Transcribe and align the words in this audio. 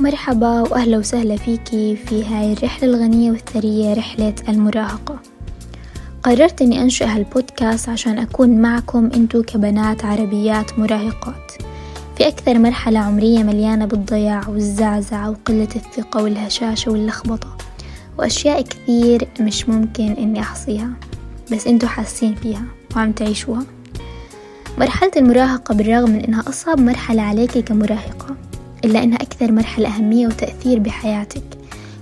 مرحبا 0.00 0.60
وأهلا 0.60 0.98
وسهلا 0.98 1.36
فيكي 1.36 1.96
في 1.96 2.24
هاي 2.24 2.52
الرحلة 2.52 2.88
الغنية 2.88 3.30
والثرية 3.30 3.94
رحلة 3.94 4.34
المراهقة. 4.48 5.18
قررت 6.22 6.62
أني 6.62 6.82
أنشئ 6.82 7.04
هالبودكاست 7.04 7.88
عشان 7.88 8.18
أكون 8.18 8.62
معكم 8.62 9.10
أنتو 9.14 9.42
كبنات 9.42 10.04
عربيات 10.04 10.78
مراهقات. 10.78 11.52
في 12.16 12.28
أكثر 12.28 12.58
مرحلة 12.58 12.98
عمرية 12.98 13.42
مليانة 13.42 13.86
بالضياع 13.86 14.48
والزعزعة 14.48 15.30
وقلة 15.30 15.68
الثقة 15.76 16.22
والهشاشة 16.22 16.92
واللخبطة 16.92 17.56
وأشياء 18.18 18.62
كثير 18.62 19.28
مش 19.40 19.68
ممكن 19.68 20.12
إني 20.12 20.40
أحصيها 20.40 20.90
بس 21.52 21.66
أنتو 21.66 21.86
حاسين 21.86 22.34
فيها 22.34 22.64
وعم 22.96 23.12
تعيشوها. 23.12 23.64
مرحلة 24.78 25.10
المراهقة 25.16 25.74
بالرغم 25.74 26.10
من 26.10 26.20
إنها 26.20 26.48
أصعب 26.48 26.80
مرحلة 26.80 27.22
عليك 27.22 27.58
كمراهقة 27.58 28.36
إلا 28.84 29.02
إنها 29.02 29.16
أكثر 29.16 29.52
مرحلة 29.52 29.88
أهمية 29.88 30.26
وتأثير 30.26 30.78
بحياتك. 30.78 31.42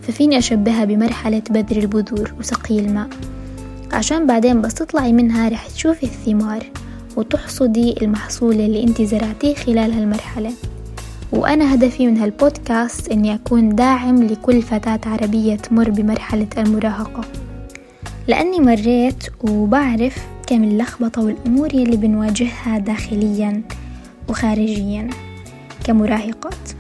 ففيني 0.03 0.39
أشبهها 0.39 0.85
بمرحلة 0.85 1.43
بذر 1.51 1.77
البذور 1.77 2.33
وسقي 2.39 2.79
الماء. 2.79 3.09
عشان 3.93 4.27
بعدين 4.27 4.61
بس 4.61 4.75
تطلعي 4.75 5.13
منها 5.13 5.49
رح 5.49 5.67
تشوفي 5.67 6.03
الثمار 6.03 6.65
وتحصدي 7.17 7.95
المحصول 8.03 8.55
اللي 8.55 8.83
انت 8.83 9.03
زرعتيه 9.03 9.55
خلال 9.55 9.93
هالمرحلة. 9.93 10.53
وأنا 11.33 11.75
هدفي 11.75 12.07
من 12.07 12.17
هالبودكاست 12.17 13.09
إني 13.09 13.35
أكون 13.35 13.75
داعم 13.75 14.23
لكل 14.23 14.63
فتاة 14.63 15.01
عربية 15.07 15.55
تمر 15.55 15.91
بمرحلة 15.91 16.49
المراهقة. 16.59 17.25
لأني 18.29 18.61
مريت 18.61 19.25
وبعرف 19.45 20.27
كم 20.47 20.65
اللخبطة 20.65 21.23
والأمور 21.23 21.75
يلي 21.75 21.97
بنواجهها 21.97 22.79
داخليا 22.79 23.63
وخارجيا. 24.29 25.11
كمراهقات. 25.87 26.71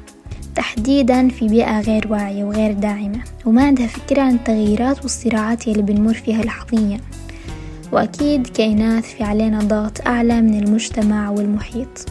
تحديدا 0.55 1.29
في 1.29 1.49
بيئة 1.49 1.81
غير 1.81 2.07
واعية 2.13 2.45
وغير 2.45 2.73
داعمة 2.73 3.19
وما 3.45 3.65
عندها 3.65 3.87
فكرة 3.87 4.23
عن 4.23 4.35
التغييرات 4.35 5.03
والصراعات 5.03 5.67
يلي 5.67 5.83
بنمر 5.83 6.15
فيها 6.15 6.43
لحظيا. 6.43 7.01
وأكيد 7.93 8.47
كإناث 8.47 9.05
في 9.05 9.25
علينا 9.25 9.59
ضغط 9.59 10.07
أعلى 10.07 10.41
من 10.41 10.63
المجتمع 10.63 11.31
والمحيط. 11.31 12.09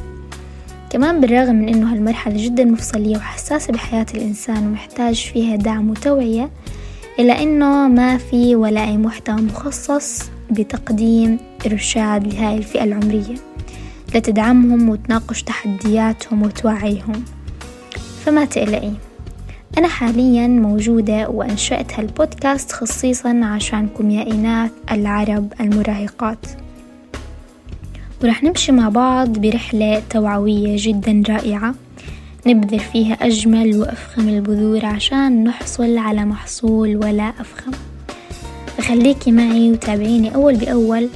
كمان 0.90 1.22
بالرغم 1.22 1.56
من 1.56 1.70
أنه 1.70 1.94
هالمرحلة 1.94 2.46
جدا 2.46 2.66
مفصلية 2.66 3.18
وحساسة 3.18 3.74
بحياة 3.74 4.06
الإنسان 4.14 4.68
ومحتاج 4.68 5.16
فيها 5.34 5.56
دعم 5.56 5.90
وتوعية 5.90 6.50
إلا 7.20 7.44
أنه 7.44 7.88
ما 7.88 8.18
في 8.18 8.56
ولا 8.56 8.84
أي 8.84 8.98
محتوى 8.98 9.42
مخصص 9.42 10.24
بتقديم 10.52 11.38
إرشاد 11.66 12.34
لهاي 12.34 12.58
الفئة 12.58 12.84
العمرية. 12.84 13.36
لتدعمهم 14.16 14.90
وتناقش 14.90 15.44
تحدياتهم 15.44 16.44
وتوعيهم. 16.44 17.24
فما 18.26 18.46
تقلقي 18.46 18.92
أنا 19.78 19.88
حاليا 19.88 20.48
موجودة 20.48 21.30
وأنشأت 21.30 22.00
هالبودكاست 22.00 22.72
خصيصا 22.72 23.42
عشانكم 23.44 24.10
يا 24.10 24.32
إناث 24.32 24.72
العرب 24.92 25.54
المراهقات. 25.60 26.46
ورح 28.24 28.44
نمشي 28.44 28.72
مع 28.72 28.90
بعض 28.90 29.30
برحلة 29.40 30.02
توعوية 30.10 30.76
جدا 30.80 31.24
رائعة. 31.30 31.76
نبذر 32.48 32.80
فيها 32.80 33.14
أجمل 33.14 33.78
وأفخم 33.78 34.30
البذور 34.30 34.86
عشان 34.86 35.44
نحصل 35.44 35.98
على 35.98 36.26
محصول 36.26 36.96
ولا 36.96 37.34
أفخم. 37.40 37.72
فخليكي 38.78 39.32
معي 39.32 39.72
وتابعيني 39.72 40.36
أول 40.36 40.56
بأول 40.56 41.10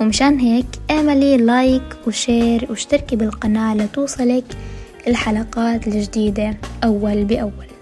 ومشان 0.00 0.38
هيك 0.38 0.66
اعملي 0.90 1.36
like 1.36 1.96
و 2.06 2.16
share 2.16 2.66
واشتركي 2.70 3.16
بالقناة 3.16 3.74
لتوصلك 3.74 4.44
الحلقات 5.06 5.86
الجديدة 5.86 6.56
أول 6.84 7.24
بأول. 7.24 7.75